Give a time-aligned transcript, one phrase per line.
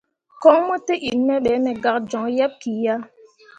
[0.41, 2.95] Koŋ mo te in me be, me gak joŋ yeḅ ki ya.